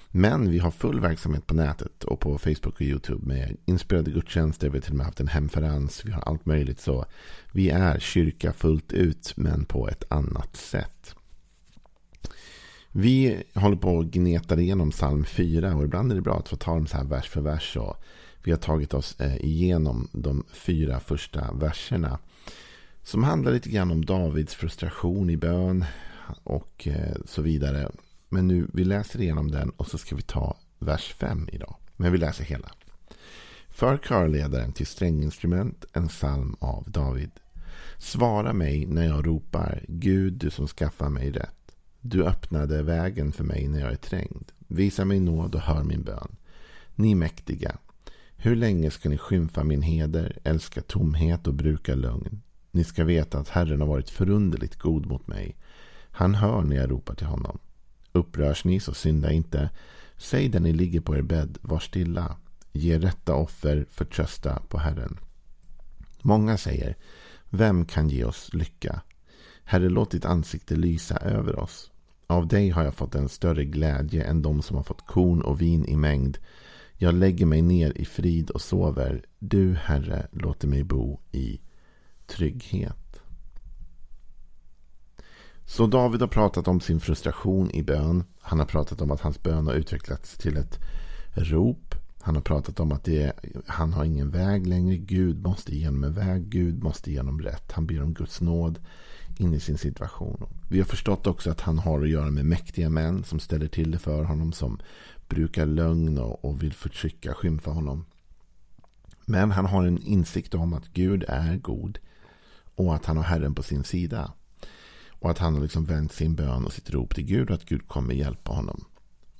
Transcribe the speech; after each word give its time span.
Men 0.09 0.51
vi 0.51 0.59
har 0.59 0.71
full 0.71 0.99
verksamhet 0.99 1.47
på 1.47 1.53
nätet 1.53 2.03
och 2.03 2.19
på 2.19 2.37
Facebook 2.37 2.75
och 2.75 2.81
YouTube 2.81 3.27
med 3.27 3.57
inspelade 3.65 4.11
gudstjänster. 4.11 4.69
Vi 4.69 4.77
har 4.77 4.81
till 4.81 4.91
och 4.91 4.97
med 4.97 5.05
haft 5.05 5.19
en 5.19 5.27
hemferens. 5.27 6.05
Vi 6.05 6.11
har 6.11 6.21
allt 6.21 6.45
möjligt. 6.45 6.79
Så 6.79 7.05
vi 7.51 7.69
är 7.69 7.99
kyrka 7.99 8.53
fullt 8.53 8.93
ut 8.93 9.33
men 9.35 9.65
på 9.65 9.89
ett 9.89 10.03
annat 10.09 10.55
sätt. 10.55 11.15
Vi 12.91 13.43
håller 13.53 13.77
på 13.77 13.95
och 13.95 14.05
gnetar 14.05 14.59
igenom 14.59 14.91
psalm 14.91 15.25
4 15.25 15.75
och 15.75 15.83
ibland 15.83 16.11
är 16.11 16.15
det 16.15 16.21
bra 16.21 16.37
att 16.37 16.49
få 16.49 16.55
ta 16.55 16.73
dem 16.73 16.87
så 16.87 16.97
här 16.97 17.05
vers 17.05 17.29
för 17.29 17.41
vers. 17.41 17.77
Och 17.77 18.03
vi 18.43 18.51
har 18.51 18.57
tagit 18.57 18.93
oss 18.93 19.19
eh, 19.19 19.45
igenom 19.45 20.07
de 20.11 20.43
fyra 20.53 20.99
första 20.99 21.53
verserna. 21.53 22.19
Som 23.03 23.23
handlar 23.23 23.51
lite 23.51 23.69
grann 23.69 23.91
om 23.91 24.05
Davids 24.05 24.55
frustration 24.55 25.29
i 25.29 25.37
bön 25.37 25.85
och 26.43 26.87
eh, 26.87 27.15
så 27.25 27.41
vidare. 27.41 27.91
Men 28.29 28.47
nu, 28.47 28.67
vi 28.73 28.83
läser 28.83 29.21
igenom 29.21 29.51
den 29.51 29.69
och 29.69 29.87
så 29.87 29.97
ska 29.97 30.15
vi 30.15 30.21
ta 30.21 30.57
vers 30.79 31.13
5 31.13 31.49
idag. 31.51 31.75
Men 31.95 32.11
vi 32.11 32.17
läser 32.17 32.43
hela. 32.43 32.71
För 33.69 33.97
körledaren 33.97 34.73
till 34.73 34.87
stränginstrument 34.87 35.85
en 35.93 36.07
psalm 36.07 36.55
av 36.59 36.91
David. 36.91 37.31
Svara 37.97 38.53
mig 38.53 38.85
när 38.85 39.07
jag 39.07 39.27
ropar, 39.27 39.85
Gud 39.87 40.33
du 40.33 40.49
som 40.49 40.67
skaffar 40.67 41.09
mig 41.09 41.31
rätt. 41.31 41.75
Du 42.01 42.25
öppnade 42.25 42.83
vägen 42.83 43.31
för 43.31 43.43
mig 43.43 43.67
när 43.67 43.79
jag 43.79 43.91
är 43.91 43.95
trängd. 43.95 44.51
Visa 44.67 45.05
mig 45.05 45.19
nåd 45.19 45.55
och 45.55 45.61
hör 45.61 45.83
min 45.83 46.03
bön. 46.03 46.35
Ni 46.95 47.15
mäktiga, 47.15 47.77
hur 48.35 48.55
länge 48.55 48.91
ska 48.91 49.09
ni 49.09 49.17
skymfa 49.17 49.63
min 49.63 49.81
heder, 49.81 50.37
älska 50.43 50.81
tomhet 50.81 51.47
och 51.47 51.53
bruka 51.53 51.95
lögn? 51.95 52.41
Ni 52.71 52.83
ska 52.83 53.03
veta 53.03 53.39
att 53.39 53.49
Herren 53.49 53.79
har 53.79 53.87
varit 53.87 54.09
förunderligt 54.09 54.75
god 54.75 55.05
mot 55.05 55.27
mig. 55.27 55.55
Han 56.11 56.35
hör 56.35 56.61
när 56.61 56.75
jag 56.75 56.91
ropar 56.91 57.15
till 57.15 57.27
honom. 57.27 57.59
Upprörs 58.11 58.65
ni 58.65 58.79
så 58.79 58.93
synda 58.93 59.31
inte. 59.31 59.69
Säg 60.17 60.49
där 60.49 60.59
ni 60.59 60.73
ligger 60.73 61.01
på 61.01 61.15
er 61.15 61.21
bädd, 61.21 61.57
var 61.61 61.79
stilla. 61.79 62.37
Ge 62.71 62.99
rätta 62.99 63.35
offer, 63.35 63.85
förtrösta 63.89 64.61
på 64.67 64.77
Herren. 64.77 65.19
Många 66.21 66.57
säger, 66.57 66.97
vem 67.49 67.85
kan 67.85 68.09
ge 68.09 68.23
oss 68.23 68.53
lycka? 68.53 69.01
Herre, 69.63 69.89
låt 69.89 70.11
ditt 70.11 70.25
ansikte 70.25 70.75
lysa 70.75 71.17
över 71.17 71.59
oss. 71.59 71.91
Av 72.27 72.47
dig 72.47 72.69
har 72.69 72.83
jag 72.83 72.93
fått 72.93 73.15
en 73.15 73.29
större 73.29 73.65
glädje 73.65 74.23
än 74.23 74.41
de 74.41 74.61
som 74.61 74.77
har 74.77 74.83
fått 74.83 75.05
korn 75.05 75.41
och 75.41 75.61
vin 75.61 75.85
i 75.85 75.97
mängd. 75.97 76.37
Jag 76.97 77.13
lägger 77.13 77.45
mig 77.45 77.61
ner 77.61 77.97
i 77.97 78.05
frid 78.05 78.49
och 78.49 78.61
sover. 78.61 79.25
Du, 79.39 79.73
Herre, 79.73 80.27
låter 80.31 80.67
mig 80.67 80.83
bo 80.83 81.19
i 81.31 81.59
trygghet. 82.29 83.21
Så 85.65 85.87
David 85.87 86.21
har 86.21 86.27
pratat 86.27 86.67
om 86.67 86.79
sin 86.79 86.99
frustration 86.99 87.71
i 87.71 87.83
bön. 87.83 88.23
Han 88.41 88.59
har 88.59 88.65
pratat 88.65 89.01
om 89.01 89.11
att 89.11 89.21
hans 89.21 89.43
bön 89.43 89.67
har 89.67 89.73
utvecklats 89.73 90.37
till 90.37 90.57
ett 90.57 90.79
rop. 91.33 91.95
Han 92.21 92.35
har 92.35 92.41
pratat 92.41 92.79
om 92.79 92.91
att 92.91 93.03
det, 93.03 93.33
han 93.67 93.93
har 93.93 94.05
ingen 94.05 94.29
väg 94.29 94.67
längre. 94.67 94.97
Gud 94.97 95.41
måste 95.41 95.75
igenom 95.75 96.03
en 96.03 96.13
väg. 96.13 96.49
Gud 96.49 96.83
måste 96.83 97.11
igenom 97.11 97.41
rätt. 97.41 97.71
Han 97.71 97.85
ber 97.85 98.03
om 98.03 98.13
Guds 98.13 98.41
nåd 98.41 98.79
in 99.37 99.53
i 99.53 99.59
sin 99.59 99.77
situation. 99.77 100.45
Vi 100.69 100.77
har 100.77 100.85
förstått 100.85 101.27
också 101.27 101.51
att 101.51 101.61
han 101.61 101.79
har 101.79 102.01
att 102.01 102.09
göra 102.09 102.31
med 102.31 102.45
mäktiga 102.45 102.89
män 102.89 103.23
som 103.23 103.39
ställer 103.39 103.67
till 103.67 103.91
det 103.91 103.99
för 103.99 104.23
honom. 104.23 104.53
Som 104.53 104.79
brukar 105.27 105.65
lögn 105.65 106.17
och, 106.17 106.45
och 106.45 106.63
vill 106.63 106.73
förtrycka, 106.73 107.33
skymfa 107.33 107.71
honom. 107.71 108.05
Men 109.25 109.51
han 109.51 109.65
har 109.65 109.85
en 109.85 109.97
insikt 109.97 110.53
om 110.53 110.73
att 110.73 110.93
Gud 110.93 111.23
är 111.27 111.57
god. 111.57 111.99
Och 112.79 112.95
att 112.95 113.05
han 113.05 113.17
har 113.17 113.23
Herren 113.23 113.55
på 113.55 113.63
sin 113.63 113.83
sida. 113.83 114.33
Och 115.09 115.31
att 115.31 115.37
han 115.37 115.53
har 115.53 115.61
liksom 115.61 115.85
vänt 115.85 116.13
sin 116.13 116.35
bön 116.35 116.65
och 116.65 116.73
sitt 116.73 116.89
rop 116.89 117.15
till 117.15 117.23
Gud 117.25 117.49
och 117.49 117.55
att 117.55 117.65
Gud 117.65 117.87
kommer 117.87 118.13
hjälpa 118.13 118.51
honom. 118.51 118.85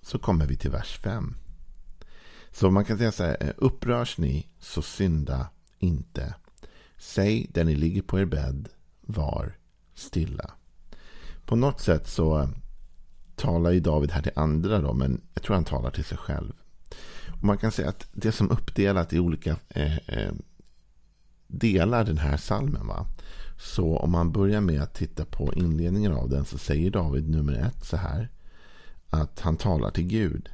Så 0.01 0.19
kommer 0.19 0.45
vi 0.45 0.57
till 0.57 0.71
vers 0.71 0.99
5. 1.03 1.35
Så 2.51 2.71
man 2.71 2.85
kan 2.85 2.97
säga 2.97 3.11
så 3.11 3.23
här. 3.23 3.37
Eh, 3.39 3.51
upprörs 3.57 4.17
ni 4.17 4.47
så 4.59 4.81
synda 4.81 5.47
inte. 5.77 6.35
Säg 6.97 7.47
där 7.53 7.63
ni 7.63 7.75
ligger 7.75 8.01
på 8.01 8.19
er 8.19 8.25
bädd. 8.25 8.69
Var 9.01 9.57
stilla. 9.93 10.51
På 11.45 11.55
något 11.55 11.81
sätt 11.81 12.07
så 12.07 12.39
eh, 12.39 12.49
talar 13.35 13.71
ju 13.71 13.79
David 13.79 14.11
här 14.11 14.21
till 14.21 14.31
andra 14.35 14.79
då. 14.79 14.93
Men 14.93 15.21
jag 15.33 15.43
tror 15.43 15.55
han 15.55 15.65
talar 15.65 15.91
till 15.91 16.05
sig 16.05 16.17
själv. 16.17 16.53
Och 17.27 17.43
man 17.43 17.57
kan 17.57 17.71
säga 17.71 17.89
att 17.89 18.07
det 18.11 18.31
som 18.31 18.51
uppdelat 18.51 19.13
i 19.13 19.19
olika 19.19 19.55
eh, 19.69 19.97
eh, 19.97 20.31
delar 21.49 22.03
den 22.03 22.17
här 22.17 22.37
salmen. 22.37 22.87
Va? 22.87 23.05
Så 23.57 23.97
om 23.97 24.11
man 24.11 24.31
börjar 24.31 24.61
med 24.61 24.81
att 24.81 24.93
titta 24.93 25.25
på 25.25 25.53
inledningen 25.53 26.13
av 26.13 26.29
den 26.29 26.45
så 26.45 26.57
säger 26.57 26.91
David 26.91 27.29
nummer 27.29 27.53
ett 27.53 27.85
så 27.85 27.97
här. 27.97 28.29
Att 29.09 29.39
han 29.39 29.57
talar 29.57 29.91
till 29.91 30.07
Gud. 30.07 30.49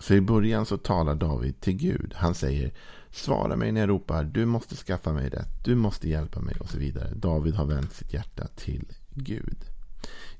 Så 0.00 0.14
i 0.14 0.20
början 0.20 0.66
så 0.66 0.76
talar 0.76 1.14
David 1.14 1.60
till 1.60 1.76
Gud. 1.76 2.14
Han 2.16 2.34
säger 2.34 2.72
Svara 3.10 3.56
mig 3.56 3.72
när 3.72 3.80
jag 3.80 3.88
ropar. 3.88 4.24
Du 4.24 4.46
måste 4.46 4.76
skaffa 4.76 5.12
mig 5.12 5.28
rätt. 5.28 5.64
Du 5.64 5.74
måste 5.74 6.08
hjälpa 6.08 6.40
mig 6.40 6.56
och 6.60 6.70
så 6.70 6.78
vidare. 6.78 7.14
David 7.14 7.54
har 7.54 7.66
vänt 7.66 7.92
sitt 7.92 8.12
hjärta 8.12 8.46
till 8.56 8.86
Gud. 9.10 9.64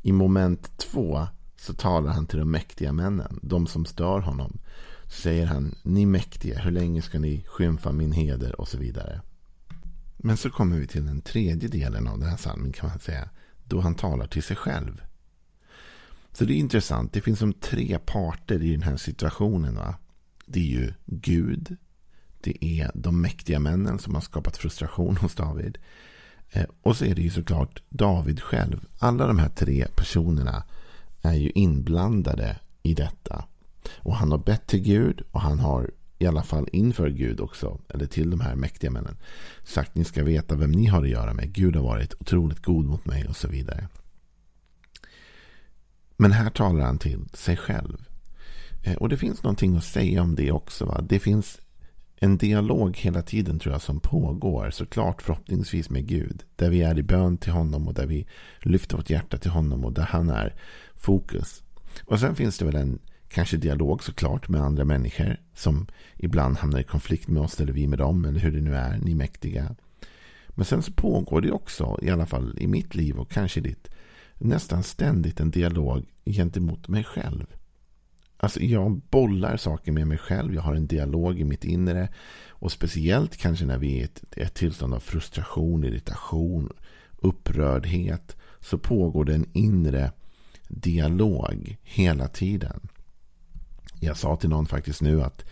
I 0.02 0.12
moment 0.12 0.78
två 0.78 1.26
så 1.56 1.74
talar 1.74 2.12
han 2.12 2.26
till 2.26 2.38
de 2.38 2.50
mäktiga 2.50 2.92
männen. 2.92 3.38
De 3.42 3.66
som 3.66 3.84
stör 3.84 4.20
honom. 4.20 4.58
Så 5.04 5.20
säger 5.20 5.46
han 5.46 5.74
Ni 5.82 6.06
mäktiga, 6.06 6.58
hur 6.58 6.70
länge 6.70 7.02
ska 7.02 7.18
ni 7.18 7.44
skymfa 7.46 7.92
min 7.92 8.12
heder 8.12 8.60
och 8.60 8.68
så 8.68 8.78
vidare. 8.78 9.20
Men 10.22 10.36
så 10.36 10.50
kommer 10.50 10.76
vi 10.76 10.86
till 10.86 11.06
den 11.06 11.20
tredje 11.20 11.68
delen 11.68 12.08
av 12.08 12.18
den 12.18 12.28
här 12.28 12.36
salmen 12.36 12.72
kan 12.72 12.88
man 12.88 12.98
säga. 12.98 13.28
Då 13.64 13.80
han 13.80 13.94
talar 13.94 14.26
till 14.26 14.42
sig 14.42 14.56
själv. 14.56 15.02
Så 16.32 16.44
det 16.44 16.52
är 16.52 16.56
intressant. 16.56 17.12
Det 17.12 17.20
finns 17.20 17.38
som 17.38 17.52
tre 17.52 17.98
parter 17.98 18.62
i 18.62 18.72
den 18.72 18.82
här 18.82 18.96
situationen. 18.96 19.74
Va? 19.74 19.94
Det 20.46 20.60
är 20.60 20.80
ju 20.80 20.92
Gud. 21.06 21.76
Det 22.40 22.64
är 22.64 22.90
de 22.94 23.20
mäktiga 23.20 23.58
männen 23.58 23.98
som 23.98 24.14
har 24.14 24.22
skapat 24.22 24.56
frustration 24.56 25.16
hos 25.16 25.34
David. 25.34 25.78
Eh, 26.50 26.66
och 26.82 26.96
så 26.96 27.04
är 27.04 27.14
det 27.14 27.22
ju 27.22 27.30
såklart 27.30 27.82
David 27.88 28.40
själv. 28.40 28.84
Alla 28.98 29.26
de 29.26 29.38
här 29.38 29.48
tre 29.48 29.86
personerna 29.96 30.64
är 31.22 31.34
ju 31.34 31.50
inblandade 31.50 32.58
i 32.82 32.94
detta. 32.94 33.44
Och 33.96 34.16
han 34.16 34.30
har 34.30 34.38
bett 34.38 34.66
till 34.66 34.82
Gud 34.82 35.22
och 35.30 35.40
han 35.40 35.58
har 35.58 35.90
i 36.20 36.26
alla 36.26 36.42
fall 36.42 36.68
inför 36.72 37.10
Gud 37.10 37.40
också, 37.40 37.80
eller 37.88 38.06
till 38.06 38.30
de 38.30 38.40
här 38.40 38.54
mäktiga 38.54 38.90
männen, 38.90 39.16
sagt 39.64 39.94
ni 39.94 40.04
ska 40.04 40.24
veta 40.24 40.56
vem 40.56 40.72
ni 40.72 40.86
har 40.86 41.02
att 41.02 41.08
göra 41.08 41.34
med. 41.34 41.52
Gud 41.52 41.76
har 41.76 41.82
varit 41.82 42.14
otroligt 42.20 42.62
god 42.62 42.84
mot 42.84 43.04
mig 43.04 43.26
och 43.28 43.36
så 43.36 43.48
vidare. 43.48 43.88
Men 46.16 46.32
här 46.32 46.50
talar 46.50 46.84
han 46.84 46.98
till 46.98 47.28
sig 47.32 47.56
själv. 47.56 47.96
Eh, 48.82 48.94
och 48.94 49.08
det 49.08 49.16
finns 49.16 49.42
någonting 49.42 49.76
att 49.76 49.84
säga 49.84 50.22
om 50.22 50.34
det 50.34 50.52
också. 50.52 50.84
Va? 50.84 51.00
Det 51.08 51.18
finns 51.18 51.60
en 52.16 52.36
dialog 52.36 52.96
hela 52.96 53.22
tiden 53.22 53.58
tror 53.58 53.74
jag 53.74 53.82
som 53.82 54.00
pågår. 54.00 54.70
Såklart 54.70 55.22
förhoppningsvis 55.22 55.90
med 55.90 56.06
Gud. 56.06 56.42
Där 56.56 56.70
vi 56.70 56.82
är 56.82 56.98
i 56.98 57.02
bön 57.02 57.38
till 57.38 57.52
honom 57.52 57.88
och 57.88 57.94
där 57.94 58.06
vi 58.06 58.26
lyfter 58.60 58.96
vårt 58.96 59.10
hjärta 59.10 59.38
till 59.38 59.50
honom 59.50 59.84
och 59.84 59.92
där 59.92 60.02
han 60.02 60.30
är 60.30 60.54
fokus. 60.94 61.62
Och 62.04 62.20
sen 62.20 62.34
finns 62.34 62.58
det 62.58 62.64
väl 62.64 62.76
en 62.76 62.98
kanske 63.30 63.56
dialog 63.56 64.02
såklart 64.02 64.48
med 64.48 64.60
andra 64.60 64.84
människor 64.84 65.36
som 65.54 65.86
ibland 66.16 66.56
hamnar 66.56 66.80
i 66.80 66.84
konflikt 66.84 67.28
med 67.28 67.42
oss 67.42 67.60
eller 67.60 67.72
vi 67.72 67.86
med 67.86 67.98
dem 67.98 68.24
eller 68.24 68.40
hur 68.40 68.52
det 68.52 68.60
nu 68.60 68.76
är, 68.76 68.98
ni 68.98 69.14
mäktiga. 69.14 69.76
Men 70.48 70.64
sen 70.64 70.82
så 70.82 70.92
pågår 70.92 71.40
det 71.40 71.52
också, 71.52 71.98
i 72.02 72.10
alla 72.10 72.26
fall 72.26 72.58
i 72.58 72.66
mitt 72.66 72.94
liv 72.94 73.18
och 73.18 73.30
kanske 73.30 73.60
ditt, 73.60 73.88
nästan 74.34 74.82
ständigt 74.82 75.40
en 75.40 75.50
dialog 75.50 76.04
gentemot 76.24 76.88
mig 76.88 77.04
själv. 77.04 77.46
Alltså 78.36 78.60
jag 78.60 79.00
bollar 79.10 79.56
saker 79.56 79.92
med 79.92 80.08
mig 80.08 80.18
själv. 80.18 80.54
Jag 80.54 80.62
har 80.62 80.74
en 80.74 80.86
dialog 80.86 81.40
i 81.40 81.44
mitt 81.44 81.64
inre. 81.64 82.08
Och 82.48 82.72
speciellt 82.72 83.36
kanske 83.36 83.64
när 83.66 83.78
vi 83.78 83.94
är 83.94 84.00
i 84.00 84.02
ett, 84.02 84.24
ett 84.36 84.54
tillstånd 84.54 84.94
av 84.94 85.00
frustration, 85.00 85.84
irritation, 85.84 86.72
upprördhet. 87.16 88.36
Så 88.60 88.78
pågår 88.78 89.24
det 89.24 89.34
en 89.34 89.50
inre 89.52 90.12
dialog 90.68 91.76
hela 91.82 92.28
tiden. 92.28 92.88
Jag 94.00 94.16
sa 94.16 94.36
till 94.36 94.50
någon 94.50 94.66
faktiskt 94.66 95.02
nu 95.02 95.22
att 95.22 95.44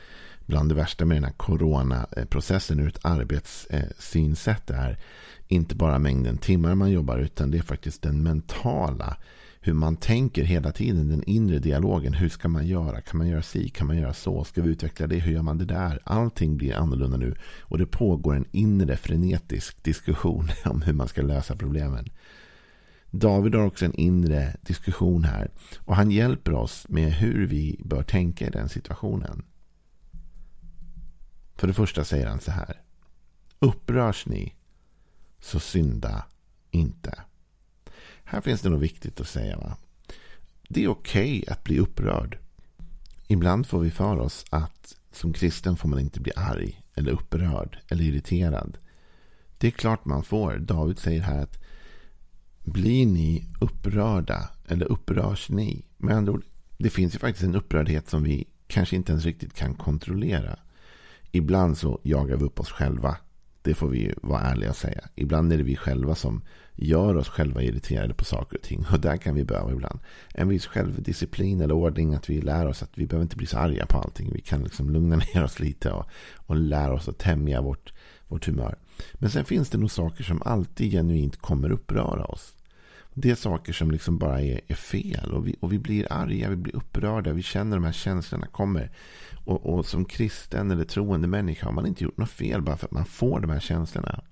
bland 0.46 0.68
det 0.68 0.74
värsta 0.74 1.04
med 1.04 1.16
den 1.16 1.24
här 1.24 1.32
coronaprocessen 1.32 2.80
ur 2.80 2.88
ett 2.88 3.04
arbetssynsätt 3.04 4.70
är 4.70 4.98
inte 5.48 5.74
bara 5.74 5.98
mängden 5.98 6.38
timmar 6.38 6.74
man 6.74 6.90
jobbar 6.90 7.18
utan 7.18 7.50
det 7.50 7.58
är 7.58 7.62
faktiskt 7.62 8.02
den 8.02 8.22
mentala 8.22 9.16
hur 9.60 9.74
man 9.74 9.96
tänker 9.96 10.44
hela 10.44 10.72
tiden, 10.72 11.08
den 11.08 11.22
inre 11.24 11.58
dialogen. 11.58 12.14
Hur 12.14 12.28
ska 12.28 12.48
man 12.48 12.66
göra? 12.66 13.00
Kan 13.00 13.18
man 13.18 13.28
göra 13.28 13.42
si? 13.42 13.68
Kan 13.68 13.86
man 13.86 13.96
göra 13.96 14.12
så? 14.12 14.44
Ska 14.44 14.62
vi 14.62 14.70
utveckla 14.70 15.06
det? 15.06 15.16
Hur 15.18 15.32
gör 15.32 15.42
man 15.42 15.58
det 15.58 15.64
där? 15.64 16.00
Allting 16.04 16.56
blir 16.56 16.74
annorlunda 16.74 17.16
nu. 17.16 17.34
Och 17.60 17.78
det 17.78 17.86
pågår 17.86 18.36
en 18.36 18.44
inre 18.52 18.96
frenetisk 18.96 19.82
diskussion 19.82 20.48
om 20.64 20.82
hur 20.82 20.92
man 20.92 21.08
ska 21.08 21.22
lösa 21.22 21.56
problemen. 21.56 22.08
David 23.10 23.54
har 23.54 23.66
också 23.66 23.84
en 23.84 23.94
inre 23.94 24.56
diskussion 24.62 25.24
här. 25.24 25.50
Och 25.78 25.96
han 25.96 26.10
hjälper 26.10 26.54
oss 26.54 26.86
med 26.88 27.12
hur 27.12 27.46
vi 27.46 27.80
bör 27.84 28.02
tänka 28.02 28.46
i 28.46 28.50
den 28.50 28.68
situationen. 28.68 29.44
För 31.54 31.66
det 31.66 31.74
första 31.74 32.04
säger 32.04 32.26
han 32.26 32.40
så 32.40 32.50
här. 32.50 32.82
Upprörs 33.58 34.26
ni, 34.26 34.54
så 35.40 35.60
synda 35.60 36.24
inte. 36.70 37.22
Här 38.24 38.40
finns 38.40 38.60
det 38.60 38.68
något 38.68 38.82
viktigt 38.82 39.20
att 39.20 39.28
säga. 39.28 39.56
Va? 39.56 39.76
Det 40.68 40.84
är 40.84 40.88
okej 40.88 41.40
okay 41.42 41.52
att 41.52 41.64
bli 41.64 41.78
upprörd. 41.78 42.38
Ibland 43.26 43.66
får 43.66 43.80
vi 43.80 43.90
för 43.90 44.18
oss 44.18 44.44
att 44.50 44.96
som 45.12 45.32
kristen 45.32 45.76
får 45.76 45.88
man 45.88 46.00
inte 46.00 46.20
bli 46.20 46.32
arg 46.36 46.82
eller 46.94 47.12
upprörd 47.12 47.78
eller 47.88 48.04
irriterad. 48.04 48.78
Det 49.58 49.66
är 49.66 49.70
klart 49.70 50.04
man 50.04 50.22
får. 50.22 50.56
David 50.56 50.98
säger 50.98 51.20
här 51.20 51.42
att 51.42 51.58
blir 52.70 53.06
ni 53.06 53.44
upprörda 53.60 54.50
eller 54.68 54.86
upprörs 54.86 55.48
ni? 55.48 55.84
Med 55.96 56.16
andra 56.16 56.32
ord, 56.32 56.44
det 56.78 56.90
finns 56.90 57.14
ju 57.14 57.18
faktiskt 57.18 57.44
en 57.44 57.54
upprördhet 57.54 58.08
som 58.08 58.22
vi 58.22 58.46
kanske 58.66 58.96
inte 58.96 59.12
ens 59.12 59.24
riktigt 59.24 59.54
kan 59.54 59.74
kontrollera. 59.74 60.58
Ibland 61.32 61.78
så 61.78 62.00
jagar 62.02 62.36
vi 62.36 62.44
upp 62.44 62.60
oss 62.60 62.70
själva. 62.70 63.16
Det 63.62 63.74
får 63.74 63.88
vi 63.88 64.14
vara 64.22 64.40
ärliga 64.40 64.70
och 64.70 64.76
säga. 64.76 65.00
Ibland 65.14 65.52
är 65.52 65.56
det 65.56 65.62
vi 65.62 65.76
själva 65.76 66.14
som 66.14 66.42
gör 66.74 67.16
oss 67.16 67.28
själva 67.28 67.62
irriterade 67.62 68.14
på 68.14 68.24
saker 68.24 68.56
och 68.56 68.62
ting. 68.62 68.86
Och 68.92 69.00
där 69.00 69.16
kan 69.16 69.34
vi 69.34 69.44
behöva 69.44 69.72
ibland 69.72 70.00
en 70.34 70.48
viss 70.48 70.66
självdisciplin 70.66 71.60
eller 71.60 71.74
ordning. 71.74 72.14
Att 72.14 72.30
vi 72.30 72.40
lär 72.40 72.66
oss 72.66 72.82
att 72.82 72.98
vi 72.98 73.06
behöver 73.06 73.22
inte 73.22 73.36
bli 73.36 73.46
så 73.46 73.58
arga 73.58 73.86
på 73.86 73.98
allting. 73.98 74.30
Vi 74.32 74.40
kan 74.40 74.62
liksom 74.62 74.90
lugna 74.90 75.16
ner 75.34 75.44
oss 75.44 75.60
lite 75.60 75.90
och, 75.90 76.06
och 76.36 76.56
lära 76.56 76.92
oss 76.92 77.08
att 77.08 77.18
tämja 77.18 77.62
vårt, 77.62 77.92
vårt 78.28 78.46
humör. 78.46 78.78
Men 79.14 79.30
sen 79.30 79.44
finns 79.44 79.70
det 79.70 79.78
nog 79.78 79.90
saker 79.90 80.24
som 80.24 80.42
alltid 80.42 80.92
genuint 80.92 81.36
kommer 81.36 81.70
uppröra 81.70 82.24
oss. 82.24 82.54
Det 83.20 83.30
är 83.30 83.34
saker 83.34 83.72
som 83.72 83.90
liksom 83.90 84.18
bara 84.18 84.40
är, 84.40 84.60
är 84.66 84.74
fel. 84.74 85.32
Och 85.32 85.46
vi, 85.46 85.56
och 85.60 85.72
vi 85.72 85.78
blir 85.78 86.12
arga, 86.12 86.50
vi 86.50 86.56
blir 86.56 86.76
upprörda. 86.76 87.32
Vi 87.32 87.42
känner 87.42 87.76
de 87.76 87.84
här 87.84 87.92
känslorna 87.92 88.46
kommer. 88.46 88.90
Och, 89.44 89.66
och 89.66 89.86
som 89.86 90.04
kristen 90.04 90.70
eller 90.70 90.84
troende 90.84 91.28
människa 91.28 91.66
har 91.66 91.72
man 91.72 91.86
inte 91.86 92.04
gjort 92.04 92.16
något 92.16 92.30
fel 92.30 92.62
bara 92.62 92.76
för 92.76 92.86
att 92.86 92.92
man 92.92 93.04
får 93.04 93.40
de 93.40 93.50
här 93.50 93.60
känslorna. 93.60 94.24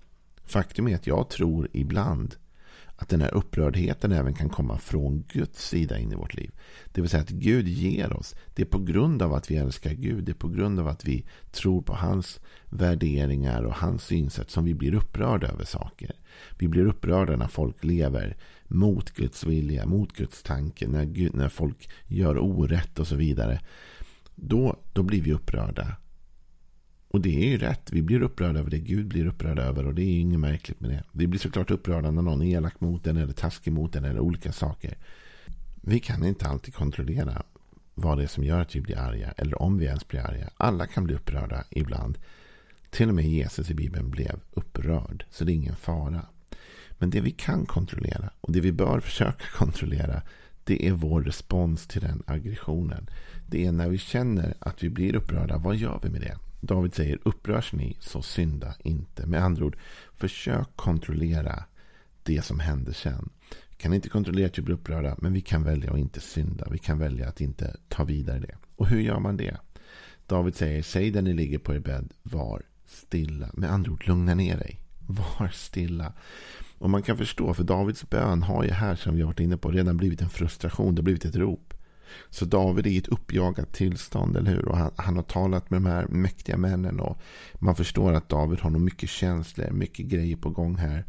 Faktum 0.45 0.89
är 0.89 0.95
att 0.95 1.07
jag 1.07 1.29
tror 1.29 1.69
ibland 1.73 2.37
att 2.97 3.09
den 3.09 3.21
här 3.21 3.35
upprördheten 3.35 4.13
även 4.13 4.35
kan 4.35 4.49
komma 4.49 4.79
från 4.79 5.25
Guds 5.33 5.69
sida 5.69 5.99
in 5.99 6.13
i 6.13 6.15
vårt 6.15 6.35
liv. 6.35 6.51
Det 6.93 7.01
vill 7.01 7.11
säga 7.11 7.23
att 7.23 7.29
Gud 7.29 7.69
ger 7.69 8.13
oss. 8.13 8.35
Det 8.55 8.63
är 8.63 8.67
på 8.67 8.79
grund 8.79 9.23
av 9.23 9.35
att 9.35 9.51
vi 9.51 9.57
älskar 9.57 9.91
Gud. 9.93 10.25
Det 10.25 10.33
är 10.33 10.37
på 10.37 10.49
grund 10.49 10.81
av 10.81 10.89
att 10.89 11.05
vi 11.05 11.27
tror 11.51 11.83
på 11.83 11.95
hans 11.95 12.41
värderingar 12.67 13.63
och 13.63 13.75
hans 13.75 14.05
synsätt 14.05 14.51
som 14.51 14.65
vi 14.65 14.75
blir 14.75 14.95
upprörda 14.95 15.49
över 15.49 15.65
saker. 15.65 16.13
Vi 16.59 16.69
blir 16.69 16.87
upprörda 16.87 17.37
när 17.37 17.49
folk 17.49 17.85
lever 17.85 18.37
mot 18.69 19.11
Guds 19.11 19.45
vilja, 19.45 19.87
mot 19.87 20.13
Guds 20.13 20.43
tanke. 20.43 20.89
När, 20.89 21.05
Gud, 21.05 21.35
när 21.35 21.49
folk 21.49 21.91
gör 22.07 22.39
orätt 22.39 22.99
och 22.99 23.07
så 23.07 23.17
vidare. 23.17 23.61
Då, 24.35 24.77
då 24.93 25.03
blir 25.03 25.23
vi 25.23 25.33
upprörda. 25.33 25.97
Och 27.17 27.23
det 27.23 27.45
är 27.45 27.49
ju 27.49 27.59
rätt. 27.59 27.93
Vi 27.93 28.03
blir 28.03 28.23
upprörda 28.23 28.59
över 28.59 28.71
det 28.71 28.79
Gud 28.79 29.07
blir 29.07 29.27
upprörd 29.27 29.59
över. 29.59 29.87
Och 29.87 29.95
det 29.95 30.03
är 30.03 30.21
inget 30.21 30.41
märkligt 30.41 30.81
med 30.81 30.91
det. 30.91 31.05
Vi 31.13 31.27
blir 31.27 31.41
såklart 31.41 31.71
upprörda 31.71 32.11
när 32.11 32.23
någon 32.23 32.43
är 32.43 32.57
elak 32.57 32.81
mot 32.81 33.07
en 33.07 33.17
eller 33.17 33.33
taskig 33.33 33.73
mot 33.73 33.97
en 33.97 34.05
eller 34.05 34.21
olika 34.21 34.53
saker. 34.53 34.97
Vi 35.75 36.01
kan 36.01 36.25
inte 36.25 36.47
alltid 36.47 36.75
kontrollera 36.75 37.43
vad 37.95 38.19
det 38.19 38.23
är 38.23 38.29
som 38.29 38.45
gör 38.45 38.61
att 38.61 38.77
vi 38.77 38.81
blir 38.81 38.99
arga. 38.99 39.31
Eller 39.37 39.63
om 39.63 39.79
vi 39.79 39.85
ens 39.87 40.09
blir 40.09 40.21
arga. 40.21 40.51
Alla 40.57 40.87
kan 40.87 41.05
bli 41.05 41.15
upprörda 41.15 41.65
ibland. 41.71 42.19
Till 42.91 43.09
och 43.09 43.15
med 43.15 43.25
Jesus 43.25 43.71
i 43.71 43.75
Bibeln 43.75 44.11
blev 44.11 44.41
upprörd. 44.53 45.25
Så 45.31 45.45
det 45.45 45.53
är 45.53 45.55
ingen 45.55 45.77
fara. 45.77 46.27
Men 46.91 47.11
det 47.11 47.21
vi 47.21 47.31
kan 47.31 47.67
kontrollera 47.67 48.31
och 48.41 48.53
det 48.53 48.61
vi 48.61 48.73
bör 48.73 49.01
försöka 49.01 49.45
kontrollera. 49.55 50.23
Det 50.65 50.89
är 50.89 50.93
vår 50.93 51.23
respons 51.23 51.87
till 51.87 52.01
den 52.01 52.23
aggressionen. 52.27 53.11
Det 53.47 53.67
är 53.67 53.73
när 53.73 53.89
vi 53.89 53.99
känner 53.99 54.55
att 54.59 54.83
vi 54.83 54.91
blir 54.91 55.17
upprörda. 55.17 55.59
Vad 55.59 55.77
gör 55.77 56.01
vi 56.03 56.09
med 56.09 56.21
det? 56.21 56.39
David 56.67 56.95
säger 56.95 57.19
upprörs 57.23 57.73
ni 57.73 57.97
så 58.01 58.23
synda 58.23 58.75
inte. 58.85 59.27
Med 59.27 59.43
andra 59.43 59.65
ord, 59.65 59.77
försök 60.15 60.69
kontrollera 60.77 61.65
det 62.23 62.43
som 62.43 62.61
händer 62.61 62.93
sen. 62.93 63.29
Vi 63.71 63.77
kan 63.77 63.93
inte 63.93 64.09
kontrollera 64.09 64.47
att 64.47 64.59
vi 64.59 64.63
blir 64.63 64.75
upprörda, 64.75 65.17
men 65.19 65.33
vi 65.33 65.41
kan 65.41 65.63
välja 65.63 65.93
att 65.93 65.99
inte 65.99 66.21
synda. 66.21 66.67
Vi 66.71 66.79
kan 66.79 66.99
välja 66.99 67.29
att 67.29 67.41
inte 67.41 67.77
ta 67.89 68.05
vidare 68.05 68.39
det. 68.39 68.57
Och 68.77 68.89
hur 68.89 69.01
gör 69.01 69.19
man 69.19 69.37
det? 69.37 69.57
David 70.27 70.55
säger, 70.55 70.83
säg 70.83 71.11
där 71.11 71.23
ni 71.23 71.33
ligger 71.33 71.59
på 71.59 71.75
er 71.75 71.79
bädd, 71.79 72.13
var 72.23 72.63
stilla. 72.87 73.51
Med 73.53 73.73
andra 73.73 73.93
ord, 73.93 74.07
lugna 74.07 74.35
ner 74.35 74.59
dig. 74.59 74.81
Var 75.07 75.49
stilla. 75.49 76.13
Och 76.79 76.91
man 76.91 77.03
kan 77.03 77.17
förstå, 77.17 77.55
för 77.55 77.65
Davids 77.65 78.11
bön 78.11 78.43
har 78.43 78.65
ju 78.65 78.71
här, 78.71 78.95
som 78.95 79.15
vi 79.15 79.21
har 79.21 79.27
varit 79.27 79.41
inne 79.41 79.57
på, 79.57 79.71
redan 79.71 79.97
blivit 79.97 80.23
en 80.23 80.29
frustration. 80.29 80.95
Det 80.95 80.99
har 80.99 81.05
blivit 81.05 81.25
ett 81.25 81.37
rop. 81.37 81.66
Så 82.31 82.45
David 82.45 82.87
är 82.87 82.91
i 82.91 82.97
ett 82.97 83.09
uppjagat 83.09 83.73
tillstånd, 83.73 84.37
eller 84.37 84.51
hur? 84.51 84.69
Och 84.69 84.77
han, 84.77 84.91
han, 84.97 85.17
har 85.17 85.23
talat 85.23 85.71
med 85.71 85.77
de 85.77 85.87
här 85.87 86.07
mäktiga 86.07 86.57
männen. 86.57 87.01
Och 87.01 87.19
man 87.55 87.77
förstår 87.77 88.13
att 88.13 88.29
David 88.29 88.61
har 88.61 88.71
nog 88.71 88.81
mycket 88.81 89.11
känslor, 89.11 89.71
mycket 89.71 90.07
grejer 90.07 90.37
på 90.37 90.51
gång 90.51 90.77
här. 90.77 91.05